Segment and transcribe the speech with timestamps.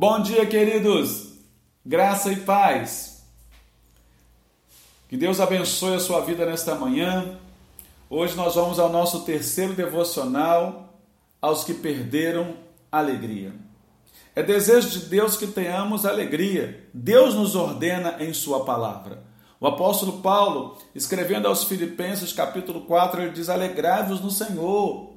[0.00, 1.32] Bom dia, queridos.
[1.84, 3.26] Graça e paz.
[5.08, 7.36] Que Deus abençoe a sua vida nesta manhã.
[8.08, 10.94] Hoje nós vamos ao nosso terceiro devocional
[11.42, 12.54] aos que perderam
[12.92, 13.52] alegria.
[14.36, 16.88] É desejo de Deus que tenhamos alegria.
[16.94, 19.24] Deus nos ordena em sua palavra.
[19.58, 25.14] O apóstolo Paulo, escrevendo aos Filipenses, capítulo 4, ele diz: Alegrai-vos no Senhor.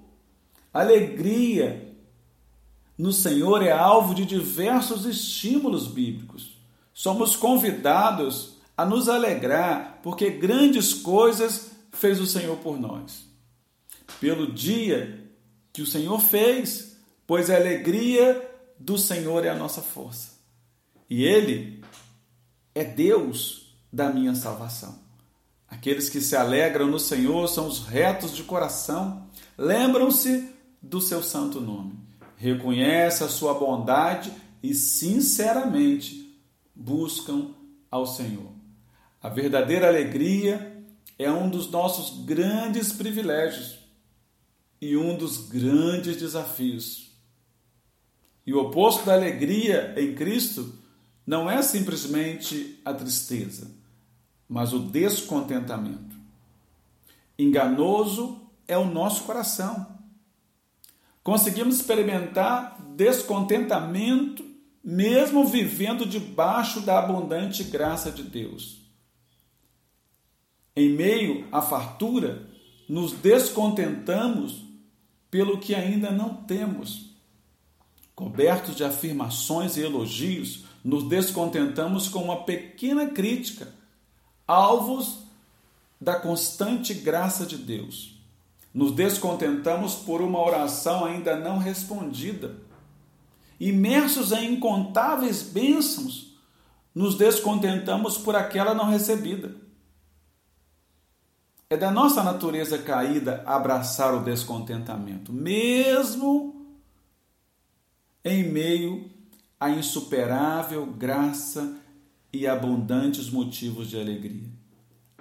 [0.73, 1.90] Alegria
[3.01, 6.61] no Senhor é alvo de diversos estímulos bíblicos.
[6.93, 13.25] Somos convidados a nos alegrar, porque grandes coisas fez o Senhor por nós.
[14.19, 15.19] Pelo dia
[15.73, 16.95] que o Senhor fez,
[17.25, 18.47] pois a alegria
[18.77, 20.33] do Senhor é a nossa força.
[21.09, 21.83] E Ele
[22.75, 24.99] é Deus da minha salvação.
[25.67, 31.59] Aqueles que se alegram no Senhor são os retos de coração, lembram-se do seu santo
[31.59, 32.00] nome
[32.41, 36.35] reconhece a sua bondade e sinceramente
[36.73, 37.53] buscam
[37.89, 38.51] ao Senhor.
[39.21, 40.83] A verdadeira alegria
[41.19, 43.77] é um dos nossos grandes privilégios
[44.81, 47.11] e um dos grandes desafios.
[48.43, 50.73] E o oposto da alegria em Cristo
[51.27, 53.69] não é simplesmente a tristeza,
[54.49, 56.15] mas o descontentamento.
[57.37, 60.00] Enganoso é o nosso coração
[61.23, 64.51] Conseguimos experimentar descontentamento
[64.83, 68.79] mesmo vivendo debaixo da abundante graça de Deus.
[70.75, 72.47] Em meio à fartura,
[72.89, 74.63] nos descontentamos
[75.29, 77.11] pelo que ainda não temos.
[78.15, 83.73] Cobertos de afirmações e elogios, nos descontentamos com uma pequena crítica,
[84.47, 85.19] alvos
[85.99, 88.20] da constante graça de Deus.
[88.73, 92.55] Nos descontentamos por uma oração ainda não respondida.
[93.59, 96.37] Imersos em incontáveis bênçãos,
[96.95, 99.55] nos descontentamos por aquela não recebida.
[101.69, 106.65] É da nossa natureza caída abraçar o descontentamento, mesmo
[108.25, 109.09] em meio
[109.59, 111.77] à insuperável graça
[112.33, 114.49] e abundantes motivos de alegria.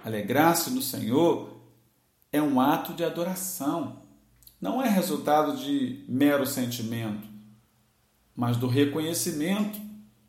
[0.03, 1.60] Alegrar-se no Senhor
[2.31, 4.01] é um ato de adoração.
[4.59, 7.27] Não é resultado de mero sentimento,
[8.35, 9.79] mas do reconhecimento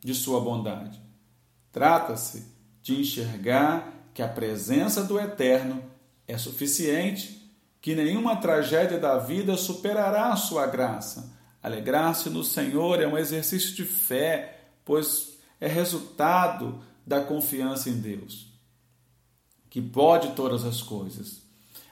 [0.01, 1.01] de sua bondade.
[1.71, 2.51] Trata-se
[2.83, 5.83] de enxergar que a presença do Eterno
[6.27, 11.33] é suficiente, que nenhuma tragédia da vida superará a sua graça.
[11.63, 18.53] Alegrar-se no Senhor é um exercício de fé, pois é resultado da confiança em Deus,
[19.71, 21.43] que pode todas as coisas.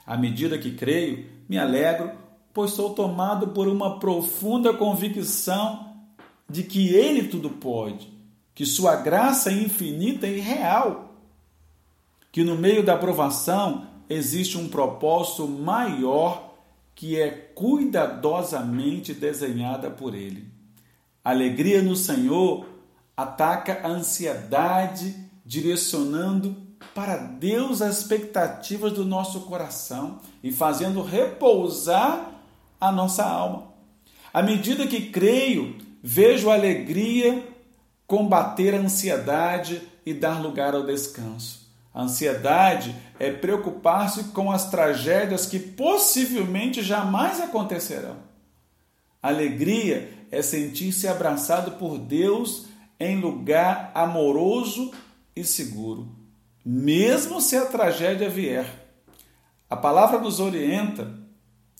[0.05, 2.11] À medida que creio, me alegro,
[2.53, 5.91] pois sou tomado por uma profunda convicção
[6.49, 8.11] de que Ele tudo pode,
[8.53, 11.15] que Sua graça é infinita e real,
[12.31, 16.51] que no meio da provação existe um propósito maior
[16.93, 20.47] que é cuidadosamente desenhada por Ele.
[21.23, 22.65] alegria no Senhor
[23.15, 26.55] ataca a ansiedade, direcionando
[26.93, 32.31] para Deus as expectativas do nosso coração e fazendo repousar
[32.79, 33.71] a nossa alma.
[34.33, 37.47] À medida que creio, vejo a alegria
[38.07, 41.61] combater a ansiedade e dar lugar ao descanso.
[41.93, 48.17] A ansiedade é preocupar-se com as tragédias que possivelmente jamais acontecerão.
[49.21, 52.65] A alegria é sentir-se abraçado por Deus
[52.99, 54.91] em lugar amoroso
[55.35, 56.20] e seguro
[56.63, 58.65] mesmo se a tragédia vier.
[59.69, 61.17] A palavra nos orienta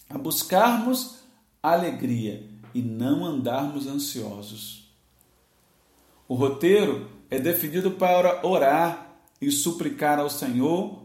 [0.10, 1.20] a buscarmos
[1.62, 4.92] alegria e não andarmos ansiosos.
[6.28, 11.04] O roteiro é definido para orar e suplicar ao Senhor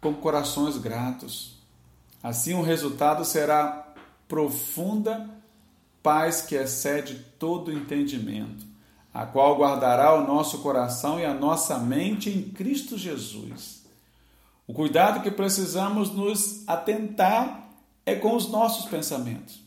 [0.00, 1.58] com corações gratos.
[2.22, 3.94] Assim, o resultado será
[4.28, 5.28] profunda
[6.02, 8.67] paz que excede todo entendimento
[9.18, 13.82] a qual guardará o nosso coração e a nossa mente em Cristo Jesus.
[14.64, 17.68] O cuidado que precisamos nos atentar
[18.06, 19.60] é com os nossos pensamentos.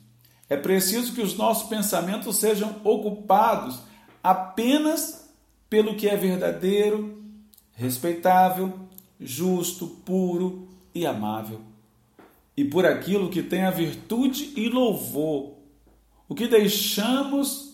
[0.48, 3.81] É preciso que os nossos pensamentos sejam ocupados
[4.24, 5.30] apenas
[5.69, 7.21] pelo que é verdadeiro,
[7.74, 8.71] respeitável,
[9.19, 11.59] justo, puro e amável.
[12.56, 15.56] E por aquilo que tem a virtude e louvor.
[16.30, 17.70] O que deixamos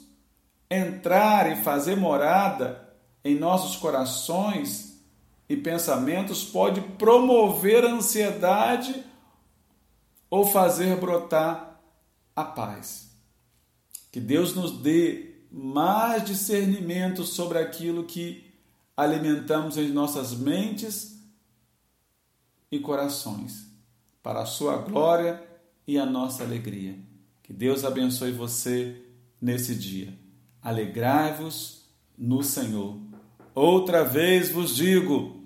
[0.70, 2.88] entrar e fazer morada
[3.24, 5.02] em nossos corações
[5.50, 9.04] e pensamentos pode promover ansiedade
[10.30, 11.82] ou fazer brotar
[12.36, 13.12] a paz.
[14.12, 18.44] Que Deus nos dê mais discernimento sobre aquilo que
[18.96, 21.18] alimentamos em nossas mentes
[22.72, 23.68] e corações,
[24.22, 25.42] para a sua glória
[25.88, 26.98] e a nossa alegria.
[27.42, 29.02] Que Deus abençoe você
[29.42, 30.27] nesse dia.
[30.62, 31.86] Alegrai-vos
[32.18, 33.00] no Senhor.
[33.54, 35.44] Outra vez vos digo: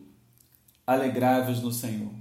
[0.85, 2.20] alegrai-vos no Senhor.